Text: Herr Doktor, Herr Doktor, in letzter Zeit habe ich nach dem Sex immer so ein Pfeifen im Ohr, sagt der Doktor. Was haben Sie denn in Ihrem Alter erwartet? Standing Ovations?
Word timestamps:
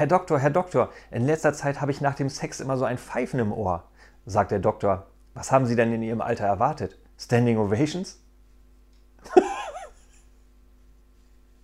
Herr 0.00 0.06
Doktor, 0.06 0.38
Herr 0.38 0.48
Doktor, 0.48 0.88
in 1.10 1.26
letzter 1.26 1.52
Zeit 1.52 1.82
habe 1.82 1.90
ich 1.90 2.00
nach 2.00 2.14
dem 2.14 2.30
Sex 2.30 2.60
immer 2.60 2.78
so 2.78 2.86
ein 2.86 2.96
Pfeifen 2.96 3.38
im 3.38 3.52
Ohr, 3.52 3.84
sagt 4.24 4.50
der 4.50 4.58
Doktor. 4.58 5.08
Was 5.34 5.52
haben 5.52 5.66
Sie 5.66 5.76
denn 5.76 5.92
in 5.92 6.02
Ihrem 6.02 6.22
Alter 6.22 6.46
erwartet? 6.46 6.98
Standing 7.18 7.58
Ovations? 7.58 8.18